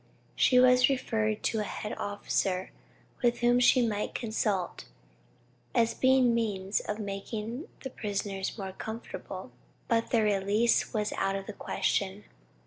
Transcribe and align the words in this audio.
She 0.35 0.57
was 0.57 0.89
referred 0.89 1.43
to 1.43 1.59
a 1.59 1.63
head 1.63 1.93
officer 1.95 2.71
with 3.21 3.41
whom 3.41 3.59
she 3.59 3.85
might 3.85 4.15
consult 4.15 4.85
as 5.75 5.93
to 5.93 5.99
the 5.99 6.21
means 6.21 6.79
of 6.79 6.97
making 6.97 7.67
the 7.83 7.91
prisoners 7.91 8.57
more 8.57 8.71
comfortable; 8.71 9.51
but 9.87 10.09
their 10.09 10.23
release 10.23 10.91
was 10.91 11.13
out 11.13 11.35
of 11.35 11.45
the 11.45 11.53
question. 11.53 12.23